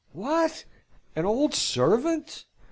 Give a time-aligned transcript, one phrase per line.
[0.13, 0.65] "What!
[1.15, 2.45] an old servant?"